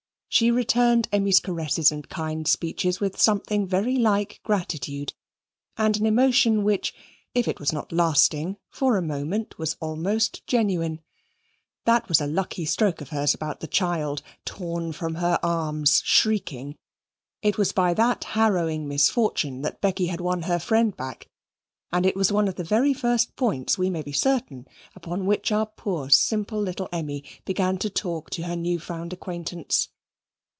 [0.33, 5.13] She returned Emmy's caresses and kind speeches with something very like gratitude,
[5.75, 6.93] and an emotion which,
[7.35, 11.01] if it was not lasting, for a moment was almost genuine.
[11.83, 16.77] That was a lucky stroke of hers about the child "torn from her arms shrieking."
[17.41, 21.27] It was by that harrowing misfortune that Becky had won her friend back,
[21.91, 24.65] and it was one of the very first points, we may be certain,
[24.95, 29.89] upon which our poor simple little Emmy began to talk to her new found acquaintance.